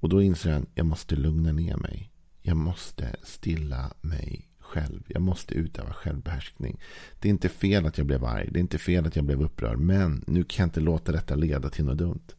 Och 0.00 0.08
då 0.08 0.22
inser 0.22 0.52
han, 0.52 0.66
jag 0.74 0.86
måste 0.86 1.16
lugna 1.16 1.52
ner 1.52 1.76
mig. 1.76 2.10
Jag 2.42 2.56
måste 2.56 3.16
stilla 3.22 3.90
mig 4.00 4.48
själv. 4.58 5.02
Jag 5.06 5.22
måste 5.22 5.54
utöva 5.54 5.92
självbehärskning. 5.92 6.80
Det 7.20 7.28
är 7.28 7.30
inte 7.30 7.48
fel 7.48 7.86
att 7.86 7.98
jag 7.98 8.06
blev 8.06 8.24
arg. 8.24 8.48
Det 8.50 8.58
är 8.58 8.60
inte 8.60 8.78
fel 8.78 9.06
att 9.06 9.16
jag 9.16 9.24
blev 9.24 9.42
upprörd. 9.42 9.78
Men 9.78 10.24
nu 10.26 10.44
kan 10.44 10.62
jag 10.62 10.66
inte 10.66 10.80
låta 10.80 11.12
detta 11.12 11.34
leda 11.34 11.70
till 11.70 11.84
något 11.84 11.98
dumt. 11.98 12.32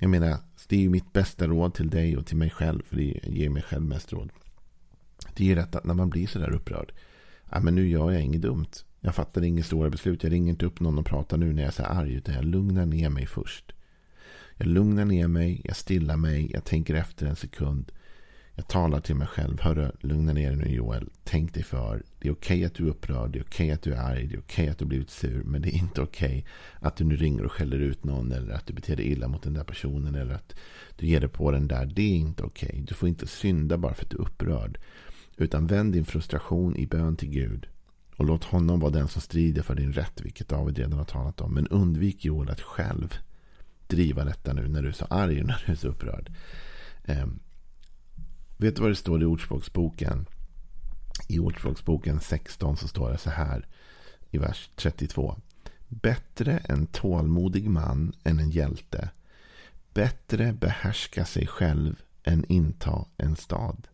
Jag 0.00 0.10
menar, 0.10 0.36
det 0.68 0.76
är 0.76 0.80
ju 0.80 0.90
mitt 0.90 1.12
bästa 1.12 1.46
råd 1.46 1.74
till 1.74 1.90
dig 1.90 2.16
och 2.16 2.26
till 2.26 2.36
mig 2.36 2.50
själv. 2.50 2.82
För 2.82 2.96
det 2.96 3.20
ger 3.22 3.48
mig 3.48 3.62
själv 3.62 3.82
mest 3.82 4.12
råd. 4.12 4.30
Det 5.34 5.44
är 5.44 5.48
ju 5.48 5.54
rätt 5.54 5.74
att 5.74 5.84
när 5.84 5.94
man 5.94 6.10
blir 6.10 6.26
sådär 6.26 6.50
upprörd. 6.50 6.92
Ja, 7.50 7.60
men 7.60 7.74
nu 7.74 7.88
gör 7.88 8.10
jag 8.10 8.22
inget 8.22 8.42
dumt. 8.42 8.70
Jag 9.00 9.14
fattar 9.14 9.44
inget 9.44 9.66
stora 9.66 9.90
beslut. 9.90 10.22
Jag 10.22 10.32
ringer 10.32 10.50
inte 10.50 10.66
upp 10.66 10.80
någon 10.80 10.98
och 10.98 11.06
pratar 11.06 11.36
nu 11.36 11.52
när 11.52 11.62
jag 11.62 11.68
är 11.68 11.72
så 11.72 11.82
arg. 11.82 12.14
Utan 12.14 12.34
jag 12.34 12.44
lugnar 12.44 12.86
ner 12.86 13.08
mig 13.08 13.26
först. 13.26 13.72
Jag 14.56 14.66
lugnar 14.66 15.04
ner 15.04 15.28
mig. 15.28 15.60
Jag 15.64 15.76
stillar 15.76 16.16
mig. 16.16 16.50
Jag 16.52 16.64
tänker 16.64 16.94
efter 16.94 17.26
en 17.26 17.36
sekund. 17.36 17.92
Jag 18.54 18.68
talar 18.68 19.00
till 19.00 19.14
mig 19.14 19.26
själv. 19.26 19.60
Hörru, 19.60 19.90
lugna 20.00 20.32
ner 20.32 20.48
dig 20.48 20.56
nu 20.56 20.74
Joel. 20.74 21.08
Tänk 21.24 21.54
dig 21.54 21.62
för. 21.62 22.02
Det 22.18 22.28
är 22.28 22.32
okej 22.32 22.56
okay 22.56 22.64
att 22.64 22.74
du 22.74 22.84
är 22.86 22.90
upprörd. 22.90 23.30
Det 23.30 23.38
är 23.38 23.42
okej 23.42 23.64
okay 23.64 23.70
att 23.70 23.82
du 23.82 23.94
är 23.94 24.00
arg. 24.00 24.26
Det 24.26 24.34
är 24.34 24.38
okej 24.38 24.62
okay 24.62 24.68
att 24.68 24.78
du 24.78 24.84
har 24.84 24.88
blivit 24.88 25.10
sur. 25.10 25.42
Men 25.44 25.62
det 25.62 25.68
är 25.68 25.78
inte 25.78 26.02
okej 26.02 26.44
att 26.80 26.96
du 26.96 27.04
nu 27.04 27.16
ringer 27.16 27.44
och 27.44 27.52
skäller 27.52 27.78
ut 27.78 28.04
någon. 28.04 28.32
Eller 28.32 28.52
att 28.52 28.66
du 28.66 28.72
beter 28.72 28.96
dig 28.96 29.06
illa 29.06 29.28
mot 29.28 29.42
den 29.42 29.54
där 29.54 29.64
personen. 29.64 30.14
Eller 30.14 30.34
att 30.34 30.54
du 30.96 31.06
ger 31.06 31.20
dig 31.20 31.28
på 31.28 31.50
den 31.50 31.68
där. 31.68 31.86
Det 31.86 32.02
är 32.02 32.16
inte 32.16 32.42
okej. 32.42 32.84
Du 32.88 32.94
får 32.94 33.08
inte 33.08 33.26
synda 33.26 33.78
bara 33.78 33.94
för 33.94 34.04
att 34.04 34.10
du 34.10 34.16
är 34.16 34.22
upprörd. 34.22 34.78
Utan 35.36 35.66
vänd 35.66 35.92
din 35.92 36.04
frustration 36.04 36.76
i 36.76 36.86
bön 36.86 37.16
till 37.16 37.30
Gud. 37.30 37.66
Och 38.16 38.24
låt 38.24 38.44
honom 38.44 38.80
vara 38.80 38.90
den 38.90 39.08
som 39.08 39.20
strider 39.20 39.62
för 39.62 39.74
din 39.74 39.92
rätt. 39.92 40.20
Vilket 40.20 40.48
David 40.48 40.78
redan 40.78 40.98
har 40.98 41.04
talat 41.04 41.40
om. 41.40 41.54
Men 41.54 41.68
undvik 41.68 42.24
Joel 42.24 42.50
att 42.50 42.60
själv 42.60 43.14
driva 43.86 44.24
detta 44.24 44.52
nu 44.52 44.68
när 44.68 44.82
du 44.82 44.88
är 44.88 44.92
så 44.92 45.04
arg 45.04 45.40
och 45.40 45.46
när 45.46 45.62
du 45.66 45.72
är 45.72 45.76
så 45.76 45.88
upprörd. 45.88 46.32
Eh, 47.04 47.26
vet 48.56 48.76
du 48.76 48.82
vad 48.82 48.90
det 48.90 48.96
står 48.96 49.22
i 49.22 49.24
Ordspråksboken? 49.24 50.26
I 51.28 51.38
Ordspråksboken 51.38 52.20
16 52.20 52.76
så 52.76 52.88
står 52.88 53.10
det 53.10 53.18
så 53.18 53.30
här 53.30 53.66
i 54.30 54.38
vers 54.38 54.70
32. 54.76 55.36
Bättre 55.88 56.58
en 56.58 56.86
tålmodig 56.86 57.70
man 57.70 58.12
än 58.24 58.40
en 58.40 58.50
hjälte. 58.50 59.10
Bättre 59.94 60.52
behärska 60.52 61.24
sig 61.24 61.46
själv 61.46 62.02
än 62.24 62.44
inta 62.48 63.04
en 63.16 63.36
stad 63.36 63.88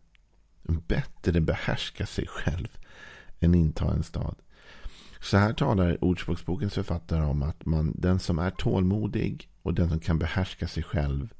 bättre 0.79 1.41
behärska 1.41 2.05
sig 2.05 2.27
själv 2.27 2.67
än 3.39 3.55
inta 3.55 3.93
en 3.93 4.03
stad. 4.03 4.35
Så 5.21 5.37
här 5.37 5.53
talar 5.53 6.03
Ordspråksbokens 6.03 6.73
författare 6.73 7.23
om 7.23 7.43
att 7.43 7.65
man, 7.65 7.93
den 7.97 8.19
som 8.19 8.39
är 8.39 8.49
tålmodig 8.49 9.49
och 9.61 9.73
den 9.73 9.89
som 9.89 9.99
kan 9.99 10.19
behärska 10.19 10.67
sig 10.67 10.83
själv, 10.83 11.33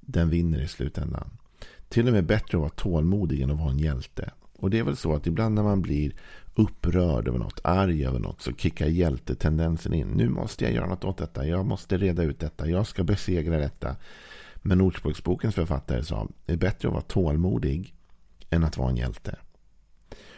den 0.00 0.30
vinner 0.30 0.62
i 0.62 0.68
slutändan. 0.68 1.30
Till 1.88 2.06
och 2.06 2.12
med 2.12 2.26
bättre 2.26 2.58
att 2.58 2.60
vara 2.60 2.70
tålmodig 2.70 3.40
än 3.40 3.50
att 3.50 3.58
vara 3.58 3.70
en 3.70 3.78
hjälte. 3.78 4.30
Och 4.56 4.70
det 4.70 4.78
är 4.78 4.84
väl 4.84 4.96
så 4.96 5.14
att 5.14 5.26
ibland 5.26 5.54
när 5.54 5.62
man 5.62 5.82
blir 5.82 6.12
upprörd 6.54 7.28
över 7.28 7.38
något, 7.38 7.60
arg 7.64 8.06
över 8.06 8.18
något, 8.18 8.42
så 8.42 8.52
kickar 8.52 8.86
hjältetendensen 8.86 9.94
in. 9.94 10.08
Nu 10.08 10.28
måste 10.28 10.64
jag 10.64 10.74
göra 10.74 10.86
något 10.86 11.04
åt 11.04 11.18
detta. 11.18 11.46
Jag 11.46 11.66
måste 11.66 11.96
reda 11.98 12.22
ut 12.22 12.40
detta. 12.40 12.68
Jag 12.68 12.86
ska 12.86 13.04
besegra 13.04 13.58
detta. 13.58 13.96
Men 14.56 14.80
Ordspråksbokens 14.80 15.54
författare 15.54 16.04
sa, 16.04 16.28
det 16.46 16.52
är 16.52 16.56
bättre 16.56 16.88
att 16.88 16.94
vara 16.94 17.02
tålmodig 17.02 17.94
än 18.50 18.64
att 18.64 18.76
vara 18.76 18.90
en 18.90 18.96
hjälte. 18.96 19.36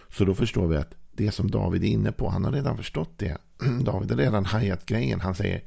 Så 0.09 0.25
då 0.25 0.35
förstår 0.35 0.67
vi 0.67 0.77
att 0.77 0.95
det 1.13 1.31
som 1.31 1.51
David 1.51 1.85
är 1.85 1.89
inne 1.89 2.13
på. 2.13 2.29
Han 2.29 2.45
har 2.45 2.53
redan 2.53 2.77
förstått 2.77 3.11
det. 3.17 3.39
David 3.81 4.11
har 4.11 4.19
redan 4.19 4.45
hajat 4.45 4.87
grejen. 4.87 5.21
Han 5.21 5.35
säger 5.35 5.63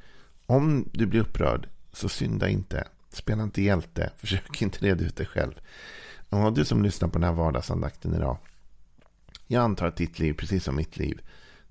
om 0.45 0.89
du 0.93 1.05
blir 1.05 1.19
upprörd 1.19 1.67
så 1.93 2.09
synda 2.09 2.49
inte. 2.49 2.87
Spela 3.09 3.43
inte 3.43 3.61
hjälte. 3.61 4.11
Försök 4.17 4.61
inte 4.61 4.85
reda 4.85 5.05
ut 5.05 5.15
dig 5.15 5.25
själv. 5.25 5.53
Och 6.29 6.53
du 6.53 6.65
som 6.65 6.83
lyssnar 6.83 7.09
på 7.09 7.17
den 7.19 7.23
här 7.23 7.35
vardagsandakten 7.35 8.13
idag. 8.13 8.37
Jag 9.47 9.63
antar 9.63 9.87
att 9.87 9.95
ditt 9.95 10.19
liv, 10.19 10.33
precis 10.33 10.63
som 10.63 10.75
mitt 10.75 10.97
liv, 10.97 11.21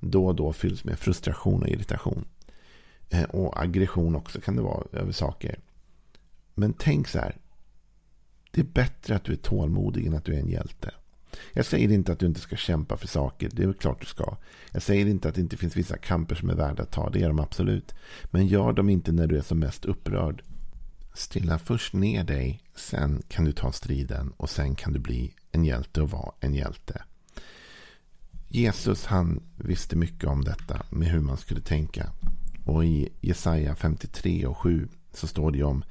då 0.00 0.26
och 0.26 0.34
då 0.34 0.52
fylls 0.52 0.84
med 0.84 0.98
frustration 0.98 1.62
och 1.62 1.68
irritation. 1.68 2.24
Eh, 3.10 3.22
och 3.22 3.62
aggression 3.62 4.16
också 4.16 4.40
kan 4.40 4.56
det 4.56 4.62
vara 4.62 4.84
över 4.92 5.12
saker. 5.12 5.58
Men 6.54 6.72
tänk 6.72 7.08
så 7.08 7.18
här. 7.18 7.36
Det 8.54 8.60
är 8.60 8.64
bättre 8.64 9.16
att 9.16 9.24
du 9.24 9.32
är 9.32 9.36
tålmodig 9.36 10.06
än 10.06 10.14
att 10.14 10.24
du 10.24 10.34
är 10.34 10.40
en 10.40 10.48
hjälte. 10.48 10.90
Jag 11.52 11.66
säger 11.66 11.92
inte 11.92 12.12
att 12.12 12.18
du 12.18 12.26
inte 12.26 12.40
ska 12.40 12.56
kämpa 12.56 12.96
för 12.96 13.06
saker. 13.06 13.50
Det 13.52 13.62
är 13.62 13.72
klart 13.72 14.00
du 14.00 14.06
ska. 14.06 14.36
Jag 14.72 14.82
säger 14.82 15.06
inte 15.06 15.28
att 15.28 15.34
det 15.34 15.40
inte 15.40 15.56
finns 15.56 15.76
vissa 15.76 15.96
kamper 15.96 16.34
som 16.34 16.50
är 16.50 16.54
värda 16.54 16.82
att 16.82 16.92
ta. 16.92 17.10
Det 17.10 17.22
är 17.22 17.28
de 17.28 17.38
absolut. 17.38 17.94
Men 18.24 18.46
gör 18.46 18.72
dem 18.72 18.88
inte 18.88 19.12
när 19.12 19.26
du 19.26 19.38
är 19.38 19.42
som 19.42 19.58
mest 19.58 19.84
upprörd. 19.84 20.42
Stilla 21.14 21.58
först 21.58 21.92
ner 21.92 22.24
dig. 22.24 22.62
Sen 22.76 23.22
kan 23.28 23.44
du 23.44 23.52
ta 23.52 23.72
striden. 23.72 24.32
Och 24.36 24.50
sen 24.50 24.74
kan 24.74 24.92
du 24.92 24.98
bli 24.98 25.34
en 25.52 25.64
hjälte 25.64 26.02
och 26.02 26.10
vara 26.10 26.32
en 26.40 26.54
hjälte. 26.54 27.02
Jesus 28.48 29.06
han 29.06 29.42
visste 29.56 29.96
mycket 29.96 30.28
om 30.28 30.44
detta. 30.44 30.86
Med 30.90 31.08
hur 31.08 31.20
man 31.20 31.36
skulle 31.36 31.60
tänka. 31.60 32.12
Och 32.64 32.84
i 32.84 33.08
Jesaja 33.20 33.74
53 33.74 34.46
och 34.46 34.58
7 34.58 34.88
så 35.12 35.26
står 35.26 35.50
det 35.50 35.62
om 35.62 35.84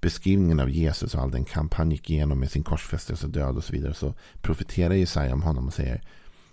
beskrivningen 0.00 0.60
av 0.60 0.70
Jesus 0.70 1.14
och 1.14 1.22
all 1.22 1.30
den 1.30 1.44
kamp 1.44 1.74
han 1.74 1.90
gick 1.90 2.10
igenom 2.10 2.40
med 2.40 2.50
sin 2.50 2.62
korsfästelse 2.62 3.26
och 3.26 3.32
död 3.32 3.56
och 3.56 3.64
så 3.64 3.72
vidare 3.72 3.94
så 3.94 4.14
profeterar 4.42 4.94
Jesaja 4.94 5.32
om 5.32 5.42
honom 5.42 5.66
och 5.66 5.74
säger 5.74 6.02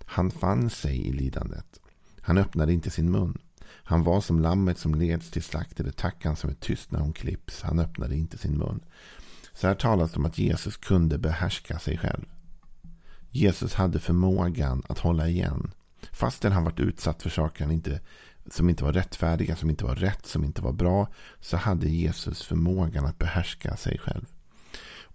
Han 0.04 0.30
fann 0.30 0.70
sig 0.70 1.06
i 1.06 1.12
lidandet. 1.12 1.80
Han 2.20 2.38
öppnade 2.38 2.72
inte 2.72 2.90
sin 2.90 3.10
mun. 3.10 3.38
Han 3.68 4.02
var 4.02 4.20
som 4.20 4.40
lammet 4.40 4.78
som 4.78 4.94
leds 4.94 5.30
till 5.30 5.42
slakt 5.42 5.80
eller 5.80 5.90
tackan 5.90 6.36
som 6.36 6.50
är 6.50 6.54
tyst 6.54 6.90
när 6.90 7.00
hon 7.00 7.12
klipps. 7.12 7.62
Han 7.62 7.78
öppnade 7.78 8.16
inte 8.16 8.38
sin 8.38 8.58
mun. 8.58 8.80
Så 9.52 9.66
här 9.66 9.74
talas 9.74 10.12
det 10.12 10.18
om 10.18 10.26
att 10.26 10.38
Jesus 10.38 10.76
kunde 10.76 11.18
behärska 11.18 11.78
sig 11.78 11.98
själv. 11.98 12.24
Jesus 13.30 13.74
hade 13.74 13.98
förmågan 13.98 14.82
att 14.88 14.98
hålla 14.98 15.28
igen. 15.28 15.72
Fastän 16.12 16.52
han 16.52 16.64
varit 16.64 16.80
utsatt 16.80 17.22
för 17.22 17.30
saker 17.30 17.64
han 17.64 17.72
inte 17.72 18.00
som 18.50 18.68
inte 18.68 18.84
var 18.84 18.92
rättfärdiga, 18.92 19.56
som 19.56 19.70
inte 19.70 19.84
var 19.84 19.94
rätt, 19.94 20.26
som 20.26 20.44
inte 20.44 20.62
var 20.62 20.72
bra. 20.72 21.08
Så 21.40 21.56
hade 21.56 21.88
Jesus 21.88 22.42
förmågan 22.42 23.06
att 23.06 23.18
behärska 23.18 23.76
sig 23.76 23.98
själv. 23.98 24.24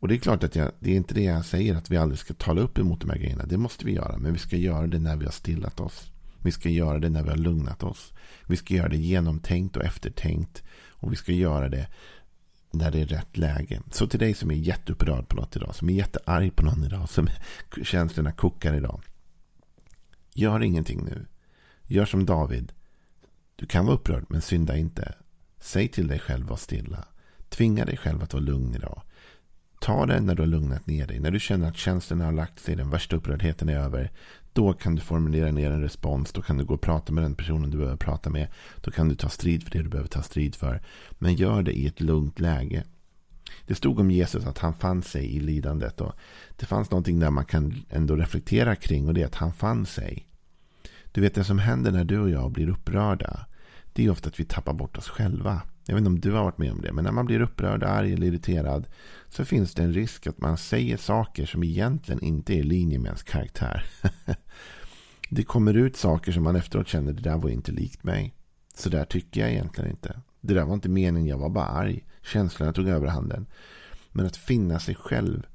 Och 0.01 0.07
det 0.07 0.15
är 0.15 0.19
klart 0.19 0.43
att 0.43 0.55
jag, 0.55 0.71
det 0.79 0.91
är 0.91 0.95
inte 0.95 1.13
det 1.13 1.23
jag 1.23 1.45
säger 1.45 1.75
att 1.75 1.91
vi 1.91 1.97
aldrig 1.97 2.19
ska 2.19 2.33
tala 2.33 2.61
upp 2.61 2.77
emot 2.77 3.01
de 3.01 3.09
här 3.09 3.17
grejerna. 3.17 3.45
Det 3.45 3.57
måste 3.57 3.85
vi 3.85 3.91
göra. 3.91 4.17
Men 4.17 4.33
vi 4.33 4.39
ska 4.39 4.55
göra 4.55 4.87
det 4.87 4.99
när 4.99 5.15
vi 5.15 5.25
har 5.25 5.31
stillat 5.31 5.79
oss. 5.79 6.11
Vi 6.37 6.51
ska 6.51 6.69
göra 6.69 6.99
det 6.99 7.09
när 7.09 7.23
vi 7.23 7.29
har 7.29 7.37
lugnat 7.37 7.83
oss. 7.83 8.13
Vi 8.47 8.57
ska 8.57 8.73
göra 8.73 8.89
det 8.89 8.97
genomtänkt 8.97 9.77
och 9.77 9.85
eftertänkt. 9.85 10.63
Och 10.89 11.11
vi 11.11 11.15
ska 11.15 11.31
göra 11.31 11.69
det 11.69 11.87
när 12.71 12.91
det 12.91 13.01
är 13.01 13.05
rätt 13.05 13.37
läge. 13.37 13.81
Så 13.91 14.07
till 14.07 14.19
dig 14.19 14.33
som 14.33 14.51
är 14.51 14.55
jätteupprörd 14.55 15.27
på 15.27 15.35
något 15.35 15.55
idag. 15.55 15.75
Som 15.75 15.89
är 15.89 15.93
jättearg 15.93 16.55
på 16.55 16.65
någon 16.65 16.83
idag. 16.83 17.09
Som 17.09 17.27
känslorna 17.83 18.31
kokar 18.31 18.73
idag. 18.73 19.01
Gör 20.33 20.63
ingenting 20.63 21.05
nu. 21.05 21.25
Gör 21.87 22.05
som 22.05 22.25
David. 22.25 22.71
Du 23.61 23.67
kan 23.67 23.85
vara 23.85 23.95
upprörd, 23.95 24.25
men 24.29 24.41
synda 24.41 24.77
inte. 24.77 25.15
Säg 25.59 25.87
till 25.87 26.07
dig 26.07 26.19
själv 26.19 26.43
att 26.43 26.49
vara 26.49 26.57
stilla. 26.57 27.05
Tvinga 27.49 27.85
dig 27.85 27.97
själv 27.97 28.23
att 28.23 28.33
vara 28.33 28.43
lugn 28.43 28.75
idag. 28.75 29.01
Ta 29.81 30.05
det 30.05 30.19
när 30.19 30.35
du 30.35 30.41
har 30.41 30.47
lugnat 30.47 30.87
ner 30.87 31.07
dig. 31.07 31.19
När 31.19 31.31
du 31.31 31.39
känner 31.39 31.67
att 31.67 31.77
känslorna 31.77 32.25
har 32.25 32.31
lagt 32.31 32.59
sig, 32.59 32.75
den 32.75 32.89
värsta 32.89 33.15
upprördheten 33.15 33.69
är 33.69 33.77
över. 33.77 34.11
Då 34.53 34.73
kan 34.73 34.95
du 34.95 35.01
formulera 35.01 35.51
ner 35.51 35.71
en 35.71 35.81
respons. 35.81 36.31
Då 36.31 36.41
kan 36.41 36.57
du 36.57 36.65
gå 36.65 36.73
och 36.73 36.81
prata 36.81 37.13
med 37.13 37.23
den 37.23 37.35
personen 37.35 37.69
du 37.69 37.77
behöver 37.77 37.97
prata 37.97 38.29
med. 38.29 38.47
Då 38.81 38.91
kan 38.91 39.09
du 39.09 39.15
ta 39.15 39.29
strid 39.29 39.63
för 39.63 39.71
det 39.71 39.83
du 39.83 39.89
behöver 39.89 40.09
ta 40.09 40.21
strid 40.21 40.55
för. 40.55 40.81
Men 41.11 41.35
gör 41.35 41.63
det 41.63 41.71
i 41.71 41.87
ett 41.87 42.01
lugnt 42.01 42.39
läge. 42.39 42.83
Det 43.65 43.75
stod 43.75 43.99
om 43.99 44.11
Jesus 44.11 44.45
att 44.45 44.57
han 44.57 44.73
fann 44.73 45.03
sig 45.03 45.35
i 45.35 45.39
lidandet. 45.39 46.01
Och 46.01 46.13
det 46.55 46.65
fanns 46.65 46.91
någonting 46.91 47.19
där 47.19 47.31
man 47.31 47.45
kan 47.45 47.85
ändå 47.89 48.15
reflektera 48.15 48.75
kring. 48.75 49.07
Och 49.07 49.13
det 49.13 49.21
är 49.21 49.27
att 49.27 49.35
han 49.35 49.53
fann 49.53 49.85
sig. 49.85 50.27
Du 51.11 51.21
vet 51.21 51.35
det 51.35 51.43
som 51.43 51.59
händer 51.59 51.91
när 51.91 52.03
du 52.03 52.19
och 52.19 52.29
jag 52.29 52.51
blir 52.51 52.69
upprörda 52.69 53.45
det 53.93 54.05
är 54.05 54.09
ofta 54.09 54.29
att 54.29 54.39
vi 54.39 54.45
tappar 54.45 54.73
bort 54.73 54.97
oss 54.97 55.09
själva. 55.09 55.61
Jag 55.85 55.95
vet 55.95 55.99
inte 55.99 56.09
om 56.09 56.19
du 56.19 56.31
har 56.31 56.43
varit 56.43 56.57
med 56.57 56.71
om 56.71 56.81
det, 56.81 56.93
men 56.93 57.03
när 57.03 57.11
man 57.11 57.25
blir 57.25 57.41
upprörd, 57.41 57.83
arg 57.83 58.13
eller 58.13 58.27
irriterad 58.27 58.87
så 59.29 59.45
finns 59.45 59.73
det 59.73 59.83
en 59.83 59.93
risk 59.93 60.27
att 60.27 60.41
man 60.41 60.57
säger 60.57 60.97
saker 60.97 61.45
som 61.45 61.63
egentligen 61.63 62.23
inte 62.23 62.53
är 62.53 62.57
i 62.57 62.63
linje 62.63 62.99
med 62.99 63.05
ens 63.05 63.23
karaktär. 63.23 63.85
det 65.29 65.43
kommer 65.43 65.73
ut 65.73 65.97
saker 65.97 66.31
som 66.31 66.43
man 66.43 66.55
efteråt 66.55 66.87
känner, 66.87 67.13
det 67.13 67.21
där 67.21 67.37
var 67.37 67.49
inte 67.49 67.71
likt 67.71 68.03
mig. 68.03 68.35
Så 68.75 68.89
där 68.89 69.05
tycker 69.05 69.41
jag 69.41 69.51
egentligen 69.51 69.89
inte. 69.89 70.21
Det 70.41 70.53
där 70.53 70.65
var 70.65 70.73
inte 70.73 70.89
meningen, 70.89 71.27
jag 71.27 71.37
var 71.37 71.49
bara 71.49 71.65
arg. 71.65 72.05
Känslorna 72.21 72.73
tog 72.73 72.87
överhanden. 72.87 73.45
Men 74.11 74.25
att 74.25 74.37
finna 74.37 74.79
sig 74.79 74.95
själv. 74.95 75.47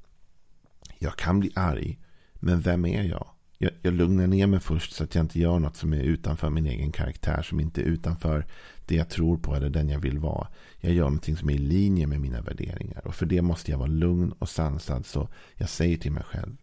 Jag 0.99 1.15
kan 1.15 1.39
bli 1.39 1.51
arg, 1.55 1.99
men 2.33 2.61
vem 2.61 2.85
är 2.85 3.03
jag? 3.03 3.27
Jag, 3.57 3.71
jag 3.81 3.93
lugnar 3.93 4.27
ner 4.27 4.47
mig 4.47 4.59
först 4.59 4.93
så 4.93 5.03
att 5.03 5.15
jag 5.15 5.23
inte 5.23 5.39
gör 5.39 5.59
något 5.59 5.75
som 5.75 5.93
är 5.93 6.01
utanför 6.01 6.49
min 6.49 6.65
egen 6.65 6.91
karaktär. 6.91 7.41
Som 7.41 7.59
inte 7.59 7.81
är 7.81 7.85
utanför 7.85 8.45
det 8.85 8.95
jag 8.95 9.09
tror 9.09 9.37
på 9.37 9.55
eller 9.55 9.69
den 9.69 9.89
jag 9.89 9.99
vill 9.99 10.19
vara. 10.19 10.47
Jag 10.79 10.93
gör 10.93 11.03
någonting 11.03 11.37
som 11.37 11.49
är 11.49 11.53
i 11.53 11.57
linje 11.57 12.07
med 12.07 12.21
mina 12.21 12.41
värderingar. 12.41 13.07
Och 13.07 13.15
för 13.15 13.25
det 13.25 13.41
måste 13.41 13.71
jag 13.71 13.77
vara 13.77 13.89
lugn 13.89 14.33
och 14.39 14.49
sansad. 14.49 15.05
Så 15.05 15.29
jag 15.55 15.69
säger 15.69 15.97
till 15.97 16.11
mig 16.11 16.23
själv. 16.23 16.57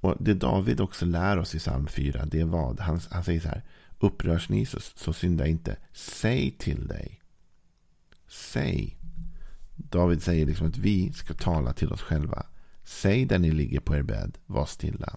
Och 0.00 0.16
det 0.20 0.34
David 0.34 0.80
också 0.80 1.06
lär 1.06 1.38
oss 1.38 1.54
i 1.54 1.58
psalm 1.58 1.86
4. 1.86 2.26
Det 2.26 2.40
är 2.40 2.44
vad? 2.44 2.80
Han, 2.80 3.00
han 3.10 3.24
säger 3.24 3.40
så 3.40 3.48
här. 3.48 3.62
Upprörs 3.98 4.48
ni 4.48 4.66
så, 4.66 4.80
så 4.80 5.12
synda 5.12 5.46
inte. 5.46 5.76
Säg 5.92 6.50
till 6.50 6.86
dig. 6.86 7.20
Säg. 8.28 8.96
David 9.76 10.22
säger 10.22 10.46
liksom 10.46 10.66
att 10.66 10.76
vi 10.76 11.12
ska 11.12 11.34
tala 11.34 11.72
till 11.72 11.92
oss 11.92 12.02
själva. 12.02 12.46
Säg 12.84 13.24
där 13.24 13.38
ni 13.38 13.50
ligger 13.50 13.80
på 13.80 13.96
er 13.96 14.02
bädd. 14.02 14.38
Var 14.46 14.66
stilla. 14.66 15.16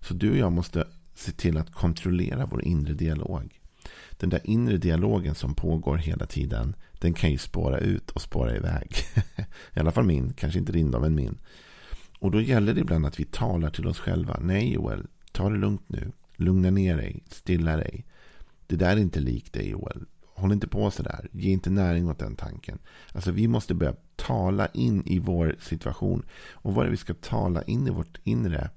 Så 0.00 0.14
du 0.14 0.30
och 0.30 0.36
jag 0.36 0.52
måste 0.52 0.86
se 1.14 1.32
till 1.32 1.56
att 1.56 1.72
kontrollera 1.72 2.46
vår 2.46 2.64
inre 2.64 2.94
dialog. 2.94 3.60
Den 4.10 4.30
där 4.30 4.40
inre 4.44 4.76
dialogen 4.76 5.34
som 5.34 5.54
pågår 5.54 5.96
hela 5.96 6.26
tiden. 6.26 6.76
Den 6.92 7.12
kan 7.12 7.30
ju 7.30 7.38
spåra 7.38 7.78
ut 7.78 8.10
och 8.10 8.22
spåra 8.22 8.56
iväg. 8.56 8.96
I 9.74 9.80
alla 9.80 9.92
fall 9.92 10.04
min. 10.04 10.32
Kanske 10.32 10.58
inte 10.58 10.72
din 10.72 10.90
då, 10.90 11.00
men 11.00 11.14
min. 11.14 11.38
Och 12.18 12.30
då 12.30 12.40
gäller 12.40 12.74
det 12.74 12.80
ibland 12.80 13.06
att 13.06 13.20
vi 13.20 13.24
talar 13.24 13.70
till 13.70 13.86
oss 13.86 13.98
själva. 13.98 14.38
Nej 14.40 14.72
Joel, 14.72 15.06
ta 15.32 15.50
det 15.50 15.56
lugnt 15.58 15.88
nu. 15.88 16.12
Lugna 16.36 16.70
ner 16.70 16.96
dig. 16.96 17.22
Stilla 17.30 17.76
dig. 17.76 18.04
Det 18.66 18.76
där 18.76 18.96
är 18.96 19.00
inte 19.00 19.20
likt 19.20 19.52
dig 19.52 19.70
Joel. 19.70 20.04
Håll 20.34 20.52
inte 20.52 20.68
på 20.68 20.90
sådär. 20.90 21.28
Ge 21.32 21.50
inte 21.50 21.70
näring 21.70 22.10
åt 22.10 22.18
den 22.18 22.36
tanken. 22.36 22.78
Alltså 23.12 23.30
vi 23.32 23.48
måste 23.48 23.74
börja 23.74 23.94
tala 24.16 24.66
in 24.66 25.02
i 25.06 25.18
vår 25.18 25.56
situation. 25.60 26.26
Och 26.52 26.74
vad 26.74 26.82
är 26.82 26.84
det 26.86 26.90
vi 26.90 26.96
ska 26.96 27.14
tala 27.14 27.62
in 27.62 27.86
i 27.86 27.90
vårt 27.90 28.18
inre? 28.24 28.70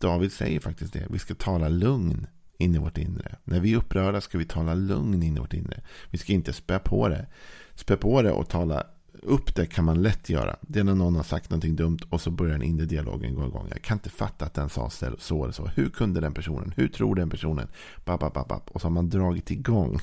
David 0.00 0.32
säger 0.32 0.60
faktiskt 0.60 0.92
det. 0.92 1.06
Vi 1.10 1.18
ska 1.18 1.34
tala 1.34 1.68
lugn 1.68 2.26
in 2.58 2.74
i 2.74 2.78
vårt 2.78 2.98
inre. 2.98 3.36
När 3.44 3.60
vi 3.60 3.72
är 3.72 3.76
upprörda 3.76 4.20
ska 4.20 4.38
vi 4.38 4.44
tala 4.44 4.74
lugn 4.74 5.22
in 5.22 5.36
i 5.36 5.40
vårt 5.40 5.54
inre. 5.54 5.82
Vi 6.10 6.18
ska 6.18 6.32
inte 6.32 6.52
spä 6.52 6.78
på 6.78 7.08
det. 7.08 7.26
Spä 7.74 7.96
på 7.96 8.22
det 8.22 8.32
och 8.32 8.48
tala 8.48 8.86
upp 9.22 9.54
det 9.54 9.66
kan 9.66 9.84
man 9.84 10.02
lätt 10.02 10.28
göra. 10.28 10.56
Det 10.60 10.80
är 10.80 10.84
när 10.84 10.94
någon 10.94 11.16
har 11.16 11.22
sagt 11.22 11.50
någonting 11.50 11.76
dumt 11.76 11.98
och 12.10 12.20
så 12.20 12.30
börjar 12.30 12.52
den 12.52 12.62
inre 12.62 12.86
dialogen 12.86 13.34
gå 13.34 13.46
igång. 13.46 13.66
Jag 13.70 13.82
kan 13.82 13.96
inte 13.96 14.10
fatta 14.10 14.44
att 14.44 14.54
den 14.54 14.68
sa 14.68 14.90
så 15.18 15.42
eller 15.42 15.52
så. 15.52 15.66
Hur 15.66 15.88
kunde 15.88 16.20
den 16.20 16.34
personen? 16.34 16.72
Hur 16.76 16.88
tror 16.88 17.14
den 17.14 17.30
personen? 17.30 17.68
Bap, 18.04 18.20
bap, 18.20 18.34
bap, 18.34 18.48
bap. 18.48 18.70
Och 18.70 18.80
så 18.80 18.86
har 18.86 18.92
man 18.92 19.08
dragit 19.08 19.50
igång 19.50 20.00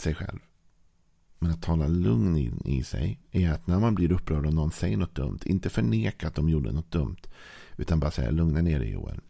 sig 0.00 0.14
själv. 0.14 0.38
Men 1.38 1.50
att 1.50 1.62
tala 1.62 1.86
lugn 1.86 2.36
in 2.36 2.62
i 2.64 2.84
sig 2.84 3.20
är 3.30 3.50
att 3.50 3.66
när 3.66 3.78
man 3.78 3.94
blir 3.94 4.12
upprörd 4.12 4.46
och 4.46 4.54
någon 4.54 4.70
säger 4.70 4.96
något 4.96 5.14
dumt, 5.14 5.38
inte 5.44 5.70
förneka 5.70 6.28
att 6.28 6.34
de 6.34 6.48
gjorde 6.48 6.72
något 6.72 6.90
dumt, 6.90 7.20
utan 7.76 8.00
bara 8.00 8.10
säga 8.10 8.30
lugna 8.30 8.60
ner 8.60 8.78
dig 8.78 8.90
Joel. 8.90 9.20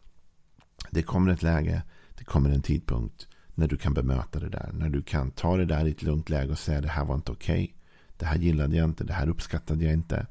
Det 0.91 1.03
kommer 1.03 1.33
ett 1.33 1.43
läge, 1.43 1.83
det 2.19 2.25
kommer 2.25 2.51
en 2.51 2.63
tidpunkt 2.63 3.29
när 3.55 3.69
du 3.69 3.77
kan 3.77 3.95
bemöta 3.95 4.39
det 4.39 4.49
där. 4.49 4.71
När 4.73 4.89
du 4.89 5.03
kan 5.03 5.31
ta 5.31 5.57
det 5.57 5.65
där 5.65 5.87
i 5.87 5.91
ett 5.91 6.03
lugnt 6.03 6.31
läge 6.31 6.53
och 6.53 6.59
säga 6.59 6.81
det 6.81 6.89
här 6.89 7.05
var 7.05 7.15
inte 7.15 7.33
okej. 7.33 7.65
Okay. 7.65 7.75
Det 8.17 8.27
här 8.27 8.39
gillade 8.39 8.77
jag 8.77 8.85
inte, 8.85 9.05
det 9.05 9.13
här 9.13 9.29
uppskattade 9.29 9.85
jag 9.85 9.93
inte. 9.93 10.27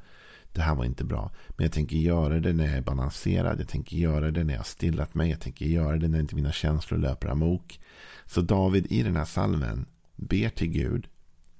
Det 0.54 0.62
här 0.62 0.76
var 0.76 0.86
inte 0.86 1.04
bra. 1.04 1.32
Men 1.50 1.64
jag 1.64 1.72
tänker 1.72 1.98
göra 1.98 2.40
det 2.40 2.54
när 2.54 2.66
jag 2.66 2.74
är 2.74 2.82
balanserad. 2.82 3.60
Jag 3.60 3.68
tänker 3.68 3.98
göra 3.98 4.32
det 4.32 4.44
när 4.44 4.54
jag 4.54 4.60
har 4.60 4.66
stillat 4.66 5.16
mig. 5.16 5.30
Jag 5.30 5.40
tänker 5.40 5.66
göra 5.66 5.98
det 5.98 6.08
när 6.08 6.20
inte 6.20 6.36
mina 6.36 6.52
känslor 6.52 7.00
löper 7.00 7.28
amok. 7.28 7.80
Så 8.26 8.42
David 8.42 8.88
i 8.90 9.04
den 9.04 9.16
här 9.16 9.26
salmen 9.26 9.86
ber 10.20 10.50
till 10.50 10.68
Gud. 10.68 11.08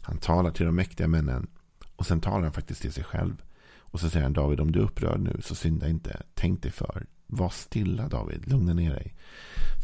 Han 0.02 0.18
talar 0.18 0.52
till 0.52 0.66
de 0.66 0.76
mäktiga 0.76 1.08
männen. 1.08 1.48
Och 1.96 2.06
sen 2.06 2.22
talar 2.22 2.44
han 2.44 2.54
faktiskt 2.54 2.82
till 2.82 2.94
sig 2.94 3.04
själv. 3.04 3.44
Och 3.78 4.00
så 4.00 4.10
säger 4.10 4.24
han 4.24 4.34
David, 4.34 4.60
om 4.60 4.72
du 4.72 4.80
är 4.80 4.84
upprörd 4.84 5.20
nu 5.20 5.38
så 5.42 5.56
synda 5.56 5.90
inte. 5.90 6.22
Tänk 6.34 6.64
dig 6.64 6.72
för. 6.72 7.06
Var 7.28 7.50
stilla 7.50 8.08
David, 8.08 8.48
lugna 8.48 8.74
ner 8.74 8.90
dig. 8.90 9.16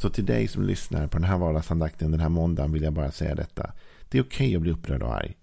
Så 0.02 0.10
till 0.10 0.26
dig 0.26 0.48
som 0.48 0.64
lyssnar 0.64 1.08
på 1.08 1.18
den 1.18 1.28
här 1.28 1.38
vardagsandakten 1.38 2.12
den 2.12 2.20
här 2.20 2.30
måndagen 2.30 2.72
vill 2.72 2.84
jag 2.84 2.94
bara 2.94 3.12
säga 3.12 3.36
detta. 3.36 3.74
Det 4.10 4.18
är 4.18 4.24
okej 4.24 4.48
okay 4.48 4.56
att 4.56 4.62
bli 4.62 4.72
upprörd 4.72 5.04
och 5.04 5.16
arg. 5.16 5.34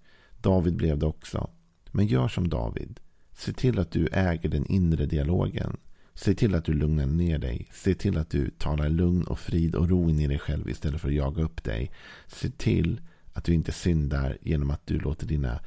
David 0.41 0.75
blev 0.75 0.97
det 0.97 1.05
också. 1.05 1.49
Men 1.91 2.07
gör 2.07 2.27
som 2.27 2.49
David. 2.49 2.99
Se 3.33 3.53
till 3.53 3.79
att 3.79 3.91
du 3.91 4.07
äger 4.07 4.49
den 4.49 4.65
inre 4.65 5.05
dialogen. 5.05 5.77
Se 6.13 6.35
till 6.35 6.55
att 6.55 6.65
du 6.65 6.73
lugnar 6.73 7.05
ner 7.05 7.37
dig. 7.37 7.69
Se 7.71 7.95
till 7.95 8.17
att 8.17 8.29
du 8.29 8.49
talar 8.49 8.89
lugn 8.89 9.23
och 9.23 9.39
frid 9.39 9.75
och 9.75 9.89
ro 9.89 10.09
in 10.09 10.19
i 10.19 10.27
dig 10.27 10.39
själv 10.39 10.69
istället 10.69 11.01
för 11.01 11.07
att 11.07 11.15
jaga 11.15 11.43
upp 11.43 11.63
dig. 11.63 11.91
Se 12.27 12.49
till 12.49 13.01
att 13.33 13.43
du 13.43 13.53
inte 13.53 13.71
syndar 13.71 14.37
genom 14.41 14.71
att 14.71 14.87
du 14.87 14.99
låter 14.99 15.27
dina 15.27 15.59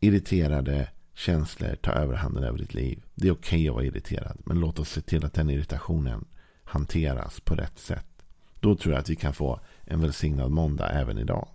irriterade 0.00 0.88
känslor 1.14 1.74
ta 1.74 1.90
överhanden 1.90 2.44
över 2.44 2.58
ditt 2.58 2.74
liv. 2.74 3.04
Det 3.14 3.28
är 3.28 3.32
okej 3.32 3.58
okay 3.58 3.68
att 3.68 3.74
vara 3.74 3.84
irriterad. 3.84 4.38
Men 4.44 4.60
låt 4.60 4.78
oss 4.78 4.90
se 4.90 5.00
till 5.00 5.24
att 5.24 5.34
den 5.34 5.50
irritationen 5.50 6.24
hanteras 6.64 7.40
på 7.40 7.54
rätt 7.54 7.78
sätt. 7.78 8.06
Då 8.60 8.76
tror 8.76 8.94
jag 8.94 9.00
att 9.00 9.10
vi 9.10 9.16
kan 9.16 9.32
få 9.32 9.60
en 9.84 10.00
välsignad 10.00 10.50
måndag 10.50 10.88
även 10.88 11.18
idag. 11.18 11.48